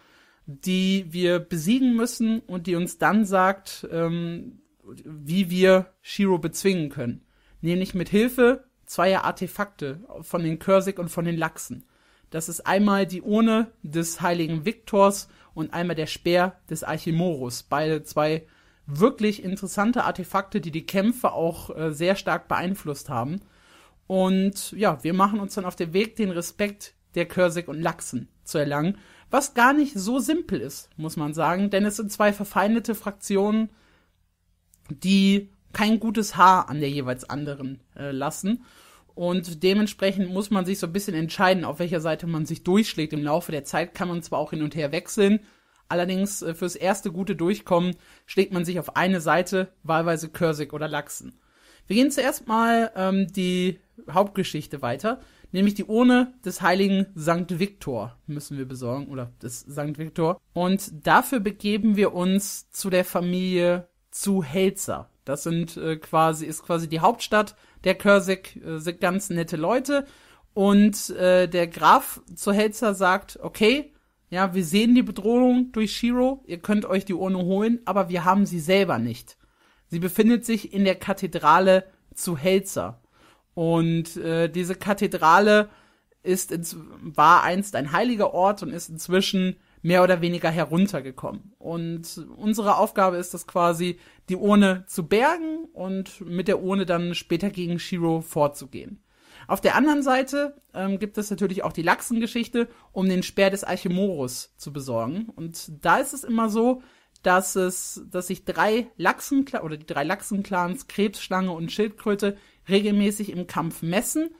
die 0.61 1.07
wir 1.11 1.39
besiegen 1.39 1.97
müssen 1.97 2.41
und 2.41 2.67
die 2.67 2.75
uns 2.75 2.99
dann 2.99 3.25
sagt, 3.25 3.87
ähm, 3.91 4.61
wie 5.05 5.51
wir 5.51 5.93
Shiro 6.01 6.39
bezwingen 6.39 6.91
können. 6.91 7.25
Nämlich 7.61 7.95
mit 7.95 8.09
Hilfe 8.09 8.65
zweier 8.85 9.25
Artefakte 9.25 10.01
von 10.21 10.43
den 10.43 10.59
Cursig 10.59 10.99
und 10.99 11.09
von 11.09 11.25
den 11.25 11.37
Lachsen. 11.37 11.85
Das 12.31 12.49
ist 12.49 12.67
einmal 12.67 13.07
die 13.07 13.23
Urne 13.23 13.73
des 13.83 14.21
heiligen 14.21 14.65
Viktors 14.65 15.29
und 15.55 15.73
einmal 15.73 15.97
der 15.97 16.07
Speer 16.07 16.59
des 16.69 16.83
Archimorus. 16.83 17.63
Beide 17.63 18.03
zwei 18.03 18.47
wirklich 18.87 19.45
interessante 19.45 20.05
Artefakte, 20.05 20.61
die 20.61 20.71
die 20.71 20.87
Kämpfe 20.87 21.33
auch 21.33 21.75
äh, 21.77 21.93
sehr 21.93 22.17
stark 22.17 22.49
beeinflusst 22.49 23.09
haben. 23.09 23.41
Und 24.07 24.73
ja, 24.73 25.03
wir 25.05 25.15
machen 25.15 25.41
uns 25.41 25.55
dann 25.55 25.65
auf 25.65 25.77
den 25.77 25.93
Weg, 25.93 26.17
den 26.17 26.31
Respekt 26.31 26.95
der 27.15 27.27
Cursig 27.27 27.69
und 27.69 27.81
Lachsen 27.81 28.29
zu 28.45 28.59
erlangen, 28.59 28.99
was 29.33 29.55
gar 29.55 29.73
nicht 29.73 29.95
so 29.95 30.19
simpel 30.19 30.61
ist, 30.61 30.91
muss 30.97 31.17
man 31.17 31.35
sagen, 31.35 31.71
denn 31.71 31.85
es 31.87 31.97
sind 31.97 32.13
zwei 32.13 32.33
verfeindete 32.33 32.95
Fraktionen, 32.95 33.71
die 34.91 35.49
kein 35.73 35.99
gutes 36.01 36.37
Haar 36.37 36.69
an 36.69 36.81
der 36.81 36.91
jeweils 36.91 37.29
anderen 37.29 37.81
äh, 37.97 38.11
lassen. 38.11 38.65
Und 39.15 39.63
dementsprechend 39.63 40.31
muss 40.31 40.51
man 40.51 40.65
sich 40.65 40.79
so 40.79 40.87
ein 40.87 40.93
bisschen 40.93 41.15
entscheiden, 41.15 41.65
auf 41.65 41.79
welcher 41.79 42.01
Seite 42.01 42.27
man 42.27 42.47
sich 42.47 42.63
durchschlägt. 42.63 43.13
Im 43.13 43.23
Laufe 43.25 43.53
der 43.53 43.65
Zeit 43.65 43.95
kann 43.95 44.09
man 44.09 44.23
zwar 44.23 44.39
auch 44.39 44.51
hin 44.51 44.63
und 44.63 44.75
her 44.75 44.93
wechseln, 44.93 45.41
allerdings 45.89 46.43
äh, 46.43 46.55
fürs 46.55 46.77
erste 46.77 47.11
gute 47.11 47.35
Durchkommen 47.35 47.97
schlägt 48.27 48.53
man 48.53 48.65
sich 48.65 48.79
auf 48.79 48.97
eine 48.97 49.21
Seite, 49.21 49.73
wahlweise 49.83 50.29
Cursig 50.29 50.73
oder 50.73 50.89
Lachsen. 50.89 51.39
Wir 51.87 51.97
gehen 51.97 52.11
zuerst 52.11 52.47
mal 52.47 52.93
ähm, 52.97 53.27
die 53.33 53.81
Hauptgeschichte 54.11 54.83
weiter, 54.83 55.21
nämlich 55.53 55.75
die 55.75 55.85
Urne 55.85 56.35
des 56.45 56.63
heiligen 56.63 57.07
Sankt 57.15 57.59
Viktor 57.59 58.19
müssen 58.27 58.59
wir 58.59 58.67
besorgen, 58.67 59.09
oder 59.09 59.33
des 59.43 59.61
Sankt 59.61 59.99
Viktor. 59.99 60.41
Und 60.53 61.07
dafür 61.07 61.41
begeben 61.41 61.97
wir 61.97 62.13
uns 62.15 62.71
zu 62.71 62.91
der 62.91 63.05
Familie 63.05 63.89
zu 64.11 64.43
Helzer. 64.43 65.09
Das 65.25 65.43
sind 65.45 65.77
äh, 65.77 65.97
quasi, 65.97 66.47
ist 66.47 66.65
quasi 66.65 66.89
die 66.89 67.01
Hauptstadt 67.01 67.57
der 67.85 67.95
Körsik, 67.95 68.57
äh, 68.65 68.79
sind 68.79 69.01
ganz 69.01 69.31
nette 69.31 69.57
Leute. 69.57 70.07
Und 70.55 71.11
äh, 71.11 71.49
der 71.49 71.67
Graf 71.67 72.21
zu 72.35 72.53
Helzer 72.53 72.95
sagt, 72.95 73.39
okay, 73.41 73.93
ja, 74.29 74.55
wir 74.55 74.65
sehen 74.65 74.95
die 74.95 75.03
Bedrohung 75.03 75.73
durch 75.73 75.95
Shiro, 75.95 76.43
ihr 76.47 76.59
könnt 76.59 76.87
euch 76.87 77.05
die 77.05 77.15
Urne 77.15 77.39
holen, 77.39 77.81
aber 77.85 78.09
wir 78.09 78.25
haben 78.25 78.47
sie 78.47 78.61
selber 78.61 78.99
nicht. 78.99 79.37
Sie 79.89 79.99
befindet 79.99 80.47
sich 80.47 80.73
in 80.73 80.85
der 80.85 80.95
Kathedrale 80.95 81.85
zu 82.15 82.37
Helzer. 82.37 83.02
Und 83.55 84.17
äh, 84.17 84.49
diese 84.49 84.75
Kathedrale 84.75 85.69
ist 86.23 86.53
ins, 86.53 86.77
war 87.01 87.43
einst 87.43 87.77
ein 87.77 87.93
heiliger 87.93 88.33
Ort 88.33 88.63
und 88.63 88.71
ist 88.71 88.89
inzwischen 88.89 89.57
mehr 89.83 90.03
oder 90.05 90.21
weniger 90.21 90.51
heruntergekommen. 90.51 91.53
Und 91.59 92.25
unsere 92.37 92.77
Aufgabe 92.77 93.17
ist 93.17 93.35
es 93.35 93.47
quasi, 93.47 93.99
die 94.29 94.37
Urne 94.37 94.85
zu 94.87 95.07
bergen 95.07 95.65
und 95.73 96.21
mit 96.21 96.49
der 96.49 96.63
Urne 96.63 96.87
dann 96.87 97.15
später 97.15 97.51
gegen 97.51 97.79
Shiro 97.81 98.21
vorzugehen. 98.21 99.03
Auf 99.49 99.61
der 99.61 99.75
anderen 99.75 100.05
Seite 100.05 100.55
ähm, 100.73 101.01
gibt 101.01 101.19
es 101.19 101.31
natürlich 101.31 101.65
auch 101.65 101.73
die 101.73 101.83
Lachsengeschichte, 101.83 102.69
um 102.93 103.09
den 103.09 103.25
Speer 103.25 103.51
des 103.51 103.65
Archimorus 103.65 104.55
zu 104.57 104.73
besorgen. 104.73 105.29
Und 105.35 105.85
da 105.85 105.97
ist 105.97 106.15
es 106.15 106.23
immer 106.23 106.49
so, 106.49 106.83
dass 107.23 107.57
es, 107.57 108.03
dass 108.11 108.29
sich 108.29 108.45
drei 108.45 108.89
Lachsen 108.97 109.47
oder 109.63 109.77
die 109.77 109.87
drei 109.87 110.05
Lachsenclans 110.05 110.87
Krebsschlange 110.87 111.53
und 111.53 111.71
Schildkröte 111.71 112.37
regelmäßig 112.69 113.31
im 113.31 113.47
Kampf 113.47 113.83
messen, 113.83 114.31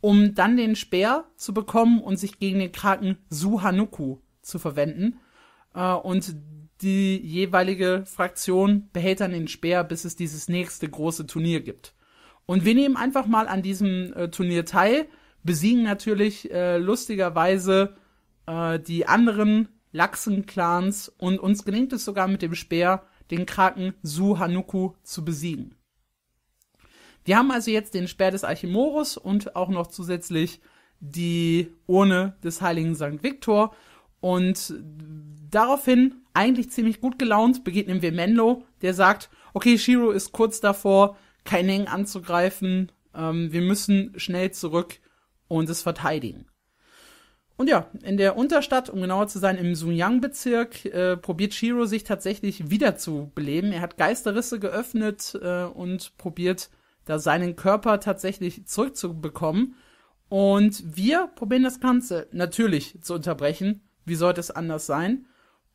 um 0.00 0.34
dann 0.34 0.56
den 0.56 0.76
Speer 0.76 1.24
zu 1.36 1.54
bekommen 1.54 2.00
und 2.00 2.18
sich 2.18 2.38
gegen 2.38 2.58
den 2.58 2.72
Kraken 2.72 3.18
Suhanuku 3.30 4.18
zu 4.42 4.58
verwenden. 4.58 5.20
Äh, 5.74 5.92
und 5.92 6.34
die 6.82 7.16
jeweilige 7.16 8.04
Fraktion 8.06 8.88
behält 8.92 9.20
dann 9.20 9.30
den 9.30 9.48
Speer, 9.48 9.84
bis 9.84 10.04
es 10.04 10.16
dieses 10.16 10.48
nächste 10.48 10.88
große 10.88 11.26
Turnier 11.26 11.60
gibt. 11.60 11.94
Und 12.44 12.64
wir 12.64 12.74
nehmen 12.74 12.96
einfach 12.96 13.26
mal 13.26 13.46
an 13.46 13.62
diesem 13.62 14.12
äh, 14.14 14.28
Turnier 14.28 14.64
teil, 14.64 15.06
besiegen 15.44 15.84
natürlich 15.84 16.50
äh, 16.50 16.78
lustigerweise 16.78 17.96
die 18.88 19.06
anderen 19.06 19.68
Lachsen-Clans 19.92 21.10
und 21.16 21.38
uns 21.38 21.64
gelingt 21.64 21.92
es 21.92 22.04
sogar 22.04 22.26
mit 22.26 22.42
dem 22.42 22.56
Speer, 22.56 23.04
den 23.30 23.46
Kraken 23.46 23.94
Suhanuku 24.02 24.94
zu 25.04 25.24
besiegen. 25.24 25.76
Wir 27.24 27.38
haben 27.38 27.50
also 27.50 27.70
jetzt 27.70 27.94
den 27.94 28.08
Speer 28.08 28.30
des 28.30 28.44
Archimorus 28.44 29.16
und 29.16 29.54
auch 29.56 29.68
noch 29.68 29.86
zusätzlich 29.86 30.60
die 31.00 31.72
Urne 31.86 32.36
des 32.42 32.60
heiligen 32.62 32.94
St. 32.94 33.22
Viktor 33.22 33.74
und 34.20 34.74
daraufhin, 35.50 36.14
eigentlich 36.34 36.70
ziemlich 36.70 37.00
gut 37.00 37.18
gelaunt, 37.18 37.64
begegnen 37.64 38.02
wir 38.02 38.12
Menlo, 38.12 38.64
der 38.80 38.94
sagt, 38.94 39.28
okay, 39.52 39.76
Shiro 39.78 40.10
ist 40.10 40.32
kurz 40.32 40.60
davor, 40.60 41.16
Kaineng 41.44 41.88
anzugreifen, 41.88 42.92
ähm, 43.14 43.52
wir 43.52 43.62
müssen 43.62 44.12
schnell 44.16 44.52
zurück 44.52 45.00
und 45.48 45.68
es 45.68 45.82
verteidigen. 45.82 46.46
Und 47.56 47.68
ja, 47.68 47.90
in 48.02 48.16
der 48.16 48.36
Unterstadt, 48.36 48.88
um 48.88 49.00
genauer 49.00 49.28
zu 49.28 49.38
sein, 49.38 49.58
im 49.58 49.74
Sunyang-Bezirk, 49.74 50.86
äh, 50.86 51.16
probiert 51.16 51.52
Shiro 51.52 51.84
sich 51.84 52.04
tatsächlich 52.04 52.70
wieder 52.70 52.96
zu 52.96 53.30
beleben. 53.34 53.72
Er 53.72 53.82
hat 53.82 53.98
Geisterrisse 53.98 54.58
geöffnet 54.58 55.38
äh, 55.42 55.64
und 55.64 56.16
probiert 56.16 56.70
da 57.04 57.18
seinen 57.18 57.56
Körper 57.56 58.00
tatsächlich 58.00 58.66
zurückzubekommen. 58.66 59.76
Und 60.28 60.96
wir 60.96 61.28
probieren 61.34 61.62
das 61.62 61.80
Ganze 61.80 62.28
natürlich 62.32 63.00
zu 63.02 63.14
unterbrechen 63.14 63.82
wie 64.04 64.14
sollte 64.14 64.40
es 64.40 64.50
anders 64.50 64.86
sein? 64.86 65.26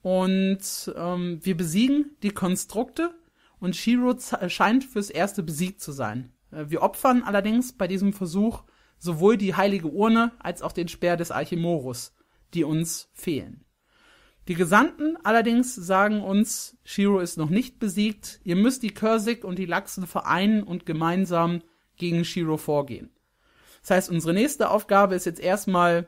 Und 0.01 0.93
ähm, 0.95 1.39
wir 1.41 1.57
besiegen 1.57 2.15
die 2.23 2.31
Konstrukte 2.31 3.13
und 3.59 3.75
Shiro 3.75 4.15
scheint 4.47 4.83
fürs 4.83 5.09
erste 5.09 5.43
besiegt 5.43 5.81
zu 5.81 5.91
sein. 5.91 6.31
Äh, 6.51 6.65
wir 6.69 6.81
opfern 6.81 7.23
allerdings 7.23 7.73
bei 7.73 7.87
diesem 7.87 8.13
Versuch 8.13 8.63
sowohl 8.99 9.37
die 9.37 9.55
heilige 9.55 9.89
Urne 9.89 10.31
als 10.39 10.61
auch 10.61 10.71
den 10.71 10.87
Speer 10.87 11.17
des 11.17 11.31
Archimorus, 11.31 12.13
die 12.53 12.63
uns 12.63 13.09
fehlen. 13.13 13.63
Die 14.47 14.55
Gesandten 14.55 15.17
allerdings 15.23 15.75
sagen 15.75 16.21
uns, 16.21 16.77
Shiro 16.85 17.19
ist 17.19 17.37
noch 17.37 17.49
nicht 17.49 17.79
besiegt, 17.79 18.39
ihr 18.43 18.55
müsst 18.55 18.81
die 18.81 18.93
Cursig 18.93 19.43
und 19.43 19.59
die 19.59 19.65
Lachsen 19.65 20.07
vereinen 20.07 20.63
und 20.63 20.85
gemeinsam 20.85 21.61
gegen 21.97 22.23
Shiro 22.23 22.55
vorgehen. 22.57 23.09
Das 23.81 23.91
heißt, 23.91 24.09
unsere 24.09 24.33
nächste 24.33 24.69
Aufgabe 24.69 25.15
ist 25.15 25.25
jetzt 25.25 25.41
erstmal 25.41 26.07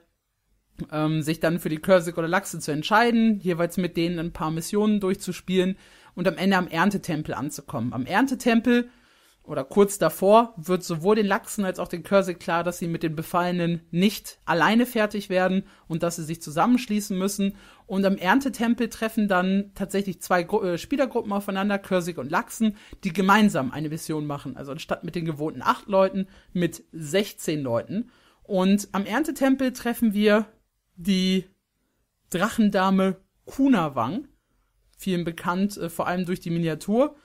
ähm, 0.91 1.21
sich 1.21 1.41
dann 1.41 1.59
für 1.59 1.69
die 1.69 1.79
Cursig 1.79 2.17
oder 2.17 2.27
Lachse 2.27 2.59
zu 2.59 2.71
entscheiden, 2.71 3.39
jeweils 3.39 3.77
mit 3.77 3.97
denen 3.97 4.19
ein 4.19 4.31
paar 4.33 4.51
Missionen 4.51 5.01
durchzuspielen 5.01 5.77
und 6.15 6.27
am 6.27 6.37
Ende 6.37 6.57
am 6.57 6.67
Erntetempel 6.67 7.33
anzukommen. 7.33 7.93
Am 7.93 8.05
Erntetempel 8.05 8.89
oder 9.49 9.63
kurz 9.63 9.97
davor 9.97 10.53
wird 10.57 10.83
sowohl 10.83 11.15
den 11.15 11.25
Lachsen 11.25 11.65
als 11.65 11.79
auch 11.79 11.87
den 11.87 12.03
Cursig 12.03 12.39
klar, 12.39 12.63
dass 12.63 12.77
sie 12.77 12.87
mit 12.87 13.01
den 13.01 13.15
Befallenen 13.15 13.81
nicht 13.89 14.39
alleine 14.45 14.85
fertig 14.85 15.29
werden 15.29 15.63
und 15.87 16.03
dass 16.03 16.17
sie 16.17 16.23
sich 16.23 16.39
zusammenschließen 16.39 17.17
müssen. 17.17 17.55
Und 17.87 18.05
am 18.05 18.17
Erntetempel 18.17 18.89
treffen 18.89 19.27
dann 19.27 19.71
tatsächlich 19.73 20.21
zwei 20.21 20.43
Gru 20.43 20.61
äh, 20.61 20.77
Spielergruppen 20.77 21.33
aufeinander, 21.33 21.79
Cursig 21.79 22.19
und 22.19 22.29
Lachsen, 22.29 22.77
die 23.03 23.11
gemeinsam 23.11 23.71
eine 23.71 23.89
Mission 23.89 24.27
machen. 24.27 24.55
Also 24.55 24.71
anstatt 24.71 25.03
mit 25.03 25.15
den 25.15 25.25
gewohnten 25.25 25.63
acht 25.63 25.87
Leuten 25.87 26.27
mit 26.53 26.83
16 26.91 27.63
Leuten. 27.63 28.11
Und 28.43 28.89
am 28.91 29.07
Erntetempel 29.07 29.73
treffen 29.73 30.13
wir 30.13 30.45
die 30.95 31.45
Drachendame 32.29 33.17
Kunawang, 33.45 34.27
vielen 34.95 35.23
bekannt, 35.23 35.75
äh, 35.77 35.89
vor 35.89 36.05
allem 36.05 36.25
durch 36.25 36.39
die 36.39 36.51
Miniatur. 36.51 37.15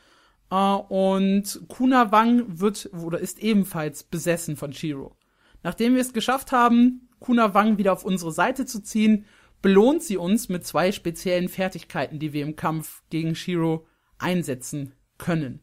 Äh, 0.54 0.76
und 0.88 1.62
Kunawang 1.68 2.60
wird 2.60 2.90
oder 2.92 3.18
ist 3.18 3.40
ebenfalls 3.40 4.04
besessen 4.04 4.56
von 4.56 4.72
Shiro. 4.72 5.16
Nachdem 5.62 5.94
wir 5.94 6.00
es 6.00 6.12
geschafft 6.12 6.52
haben, 6.52 7.08
Kunawang 7.18 7.78
wieder 7.78 7.92
auf 7.92 8.04
unsere 8.04 8.32
Seite 8.32 8.66
zu 8.66 8.82
ziehen, 8.82 9.24
belohnt 9.62 10.02
sie 10.02 10.18
uns 10.18 10.48
mit 10.48 10.66
zwei 10.66 10.92
speziellen 10.92 11.48
Fertigkeiten, 11.48 12.18
die 12.18 12.32
wir 12.32 12.44
im 12.44 12.54
Kampf 12.54 13.02
gegen 13.10 13.34
Shiro 13.34 13.86
einsetzen 14.18 14.92
können. 15.18 15.60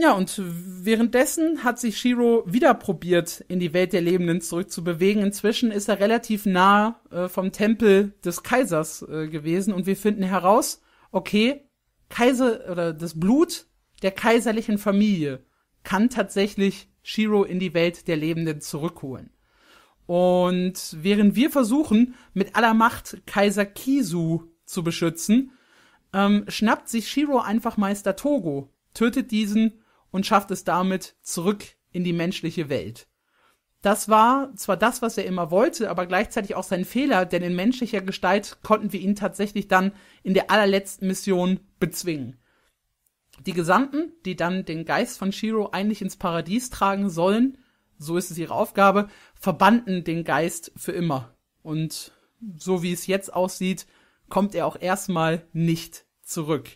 Ja, 0.00 0.12
und 0.12 0.40
währenddessen 0.40 1.64
hat 1.64 1.80
sich 1.80 1.98
Shiro 1.98 2.44
wieder 2.46 2.72
probiert, 2.74 3.44
in 3.48 3.58
die 3.58 3.72
Welt 3.72 3.92
der 3.92 4.00
Lebenden 4.00 4.40
zurückzubewegen. 4.40 5.24
Inzwischen 5.24 5.72
ist 5.72 5.88
er 5.88 5.98
relativ 5.98 6.46
nah 6.46 7.00
äh, 7.10 7.28
vom 7.28 7.50
Tempel 7.50 8.12
des 8.24 8.44
Kaisers 8.44 9.02
äh, 9.02 9.26
gewesen 9.26 9.74
und 9.74 9.86
wir 9.86 9.96
finden 9.96 10.22
heraus, 10.22 10.80
okay, 11.10 11.67
Kaiser 12.08 12.70
oder 12.70 12.92
das 12.92 13.18
Blut 13.18 13.66
der 14.02 14.12
kaiserlichen 14.12 14.78
Familie 14.78 15.44
kann 15.82 16.10
tatsächlich 16.10 16.88
Shiro 17.02 17.44
in 17.44 17.58
die 17.58 17.74
Welt 17.74 18.08
der 18.08 18.16
Lebenden 18.16 18.60
zurückholen. 18.60 19.30
Und 20.06 20.96
während 21.02 21.34
wir 21.34 21.50
versuchen, 21.50 22.14
mit 22.32 22.56
aller 22.56 22.74
Macht 22.74 23.22
Kaiser 23.26 23.66
Kisu 23.66 24.44
zu 24.64 24.82
beschützen, 24.82 25.52
ähm, 26.12 26.44
schnappt 26.48 26.88
sich 26.88 27.08
Shiro 27.08 27.40
einfach 27.40 27.76
Meister 27.76 28.16
Togo, 28.16 28.72
tötet 28.94 29.30
diesen 29.30 29.82
und 30.10 30.26
schafft 30.26 30.50
es 30.50 30.64
damit 30.64 31.16
zurück 31.22 31.64
in 31.92 32.04
die 32.04 32.12
menschliche 32.12 32.68
Welt. 32.68 33.08
Das 33.82 34.08
war 34.08 34.54
zwar 34.56 34.76
das, 34.76 35.02
was 35.02 35.18
er 35.18 35.24
immer 35.24 35.50
wollte, 35.50 35.88
aber 35.88 36.06
gleichzeitig 36.06 36.56
auch 36.56 36.64
sein 36.64 36.84
Fehler, 36.84 37.24
denn 37.26 37.42
in 37.42 37.54
menschlicher 37.54 38.00
Gestalt 38.00 38.58
konnten 38.62 38.92
wir 38.92 39.00
ihn 39.00 39.14
tatsächlich 39.14 39.68
dann 39.68 39.92
in 40.24 40.34
der 40.34 40.50
allerletzten 40.50 41.06
Mission 41.06 41.60
bezwingen. 41.78 42.38
Die 43.46 43.52
Gesandten, 43.52 44.12
die 44.24 44.34
dann 44.34 44.64
den 44.64 44.84
Geist 44.84 45.18
von 45.18 45.30
Shiro 45.30 45.70
eigentlich 45.70 46.02
ins 46.02 46.16
Paradies 46.16 46.70
tragen 46.70 47.08
sollen, 47.08 47.58
so 47.98 48.16
ist 48.16 48.32
es 48.32 48.38
ihre 48.38 48.54
Aufgabe, 48.54 49.08
verbannten 49.34 50.02
den 50.02 50.24
Geist 50.24 50.72
für 50.76 50.92
immer. 50.92 51.36
Und 51.62 52.12
so 52.56 52.82
wie 52.82 52.92
es 52.92 53.06
jetzt 53.06 53.32
aussieht, 53.32 53.86
kommt 54.28 54.56
er 54.56 54.66
auch 54.66 54.80
erstmal 54.80 55.46
nicht 55.52 56.04
zurück. 56.22 56.68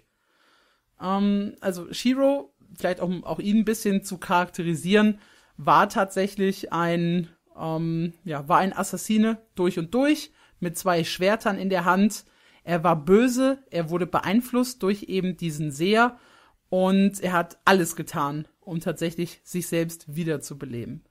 Ähm, 1.00 1.56
also 1.61 1.92
Shiro 1.92 2.54
vielleicht 2.76 3.00
auch, 3.00 3.11
auch 3.25 3.38
ihn 3.38 3.59
ein 3.59 3.64
bisschen 3.64 4.02
zu 4.02 4.18
charakterisieren, 4.18 5.18
war 5.64 5.88
tatsächlich 5.88 6.73
ein, 6.73 7.28
ähm, 7.59 8.14
ja, 8.25 8.49
war 8.49 8.59
ein 8.59 8.76
Assassine 8.76 9.42
durch 9.54 9.78
und 9.78 9.95
durch, 9.95 10.33
mit 10.61 10.78
zwei 10.78 11.04
Schwertern 11.04 11.59
in 11.59 11.71
der 11.71 11.85
Hand. 11.85 12.25
Er 12.64 12.85
war 12.85 12.97
böse, 12.97 13.62
er 13.71 13.90
wurde 13.90 14.07
beeinflusst 14.07 14.83
durch 14.83 15.04
eben 15.04 15.37
diesen 15.37 15.71
Seher 15.71 16.19
und 16.69 17.21
er 17.21 17.33
hat 17.33 17.59
alles 17.64 17.97
getan, 17.97 18.47
um 18.61 18.81
tatsächlich 18.81 19.40
sich 19.42 19.66
selbst 19.66 20.14
wiederzubeleben. 20.14 21.04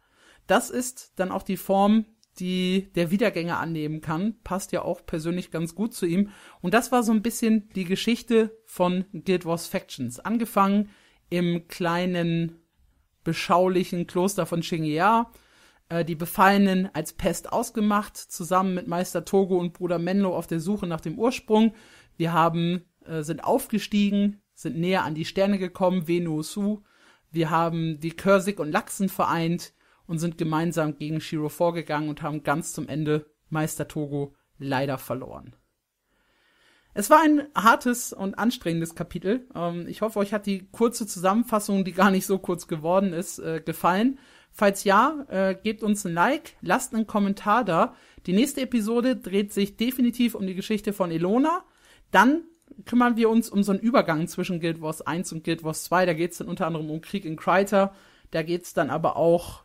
Das 0.48 0.70
ist 0.70 1.14
dann 1.18 1.32
auch 1.32 1.44
die 1.44 1.58
Form, 1.58 2.06
die 2.40 2.92
der 2.96 3.12
Wiedergänger 3.12 3.60
annehmen 3.60 4.02
kann. 4.02 4.36
Passt 4.44 4.72
ja 4.72 4.82
auch 4.82 5.06
persönlich 5.06 5.52
ganz 5.52 5.76
gut 5.76 5.94
zu 5.94 6.06
ihm. 6.06 6.30
Und 6.62 6.74
das 6.74 6.92
war 6.92 7.04
so 7.04 7.12
ein 7.12 7.22
bisschen 7.22 7.70
die 7.76 7.84
Geschichte 7.84 8.58
von 8.66 9.06
Guild 9.14 9.46
Wars 9.46 9.68
Factions. 9.68 10.20
Angefangen 10.20 10.90
im 11.30 11.68
kleinen, 11.68 12.61
beschaulichen 13.24 14.08
Kloster 14.08 14.46
von 14.46 14.62
Xingya, 14.62 15.32
äh, 15.90 16.06
die 16.06 16.16
Befallenen 16.16 16.90
als 16.94 17.14
Pest 17.14 17.52
ausgemacht, 17.52 18.18
zusammen 18.18 18.74
mit 18.74 18.88
Meister 18.88 19.26
Togo 19.26 19.58
und 19.58 19.74
Bruder 19.74 20.00
Menlo 20.00 20.36
auf 20.36 20.48
der 20.48 20.60
Suche 20.60 20.88
nach 20.88 21.02
dem 21.02 21.20
Ursprung. 21.20 21.74
Wir 22.18 22.34
haben, 22.34 22.86
äh, 23.06 23.24
sind 23.24 23.44
aufgestiegen, 23.44 24.42
sind 24.54 24.78
näher 24.78 25.04
an 25.04 25.16
die 25.16 25.26
Sterne 25.26 25.58
gekommen, 25.58 26.08
Venu 26.08 26.42
Su. 26.44 26.84
Wir 27.32 27.50
haben 27.50 28.00
die 28.00 28.12
Körsig 28.12 28.60
und 28.60 28.72
Lachsen 28.72 29.10
vereint 29.10 29.74
und 30.06 30.20
sind 30.20 30.38
gemeinsam 30.38 30.96
gegen 30.96 31.22
Shiro 31.22 31.50
vorgegangen 31.50 32.10
und 32.10 32.22
haben 32.22 32.44
ganz 32.44 32.74
zum 32.74 32.88
Ende 32.88 33.26
Meister 33.50 33.88
Togo 33.88 34.36
leider 34.58 34.98
verloren. 34.98 35.56
Es 36.94 37.10
war 37.10 37.22
ein 37.22 37.48
hartes 37.56 38.12
und 38.12 38.38
anstrengendes 38.38 38.96
Kapitel. 38.96 39.48
Ähm, 39.56 39.88
ich 39.88 40.02
hoffe, 40.02 40.20
euch 40.20 40.34
hat 40.34 40.46
die 40.46 40.68
kurze 40.72 41.08
Zusammenfassung, 41.08 41.86
die 41.86 41.94
gar 41.94 42.12
nicht 42.12 42.26
so 42.26 42.38
kurz 42.38 42.68
geworden 42.68 43.14
ist, 43.14 43.40
äh, 43.40 43.62
gefallen. 43.62 44.20
Falls 44.52 44.84
ja, 44.84 45.26
äh, 45.30 45.56
gebt 45.56 45.84
uns 45.84 46.04
ein 46.04 46.14
Like, 46.14 46.56
lasst 46.62 46.94
einen 46.94 47.08
Kommentar 47.08 47.64
da. 47.64 47.96
Die 48.26 48.34
nächste 48.34 48.62
Episode 48.62 49.16
dreht 49.16 49.54
sich 49.54 49.78
definitiv 49.78 50.36
um 50.36 50.46
die 50.46 50.56
Geschichte 50.56 50.92
von 50.92 51.12
Elona. 51.12 51.64
Dann 52.12 52.44
kümmern 52.86 53.16
wir 53.16 53.30
uns 53.30 53.50
um 53.50 53.64
so 53.64 53.72
einen 53.72 53.80
Übergang 53.80 54.28
zwischen 54.28 54.60
Guild 54.60 54.82
Wars 54.82 55.02
1 55.02 55.32
und 55.32 55.46
Guild 55.46 55.64
Wars 55.64 55.86
2. 55.86 56.06
Da 56.06 56.14
geht 56.14 56.32
es 56.32 56.40
dann 56.40 56.50
unter 56.50 56.68
anderem 56.68 56.90
um 56.90 57.00
Krieg 57.00 57.24
in 57.24 57.38
Kryter. 57.38 57.96
Da 58.32 58.44
geht 58.44 58.64
es 58.64 58.74
dann 58.74 58.90
aber 58.90 59.16
auch 59.16 59.64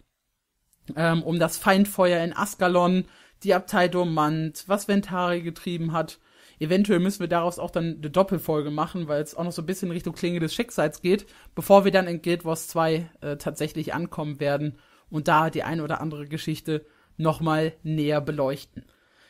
ähm, 0.95 1.25
um 1.25 1.41
das 1.41 1.59
Feindfeuer 1.59 2.23
in 2.23 2.33
Askalon, 2.33 3.07
die 3.43 3.55
Abtei 3.55 3.89
Dormant, 3.89 4.65
was 4.69 4.87
Ventari 4.87 5.43
getrieben 5.43 5.91
hat 5.91 6.21
Eventuell 6.59 7.01
müssen 7.01 7.21
wir 7.21 7.29
daraus 7.29 7.59
auch 7.59 7.71
dann 7.71 7.97
eine 7.99 8.11
Doppelfolge 8.11 8.71
machen, 8.71 9.09
weil 9.09 9.23
es 9.23 9.35
auch 9.35 9.45
noch 9.45 9.53
so 9.53 9.63
ein 9.63 9.67
bisschen 9.67 9.91
Richtung 9.91 10.15
Klinge 10.15 10.41
des 10.41 10.55
Schicksals 10.55 11.03
geht, 11.03 11.27
bevor 11.55 11.85
wir 11.85 11.93
dann 11.93 12.07
in 12.07 12.23
Guild 12.23 12.45
Wars 12.45 12.69
2 12.69 13.11
äh, 13.21 13.37
tatsächlich 13.37 13.95
ankommen 13.95 14.41
werden 14.41 14.79
und 15.11 15.29
da 15.29 15.51
die 15.51 15.63
eine 15.63 15.83
oder 15.85 16.01
andere 16.01 16.27
Geschichte 16.27 16.87
nochmal 17.17 17.75
näher 17.83 18.21
beleuchten. 18.21 18.85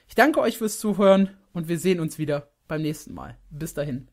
Ich 0.08 0.14
danke 0.14 0.40
euch 0.40 0.58
fürs 0.58 0.78
Zuhören 0.78 1.30
und 1.52 1.68
wir 1.68 1.78
sehen 1.78 2.00
uns 2.00 2.18
wieder 2.18 2.50
beim 2.68 2.82
nächsten 2.82 3.14
Mal. 3.14 3.36
Bis 3.50 3.74
dahin. 3.74 4.08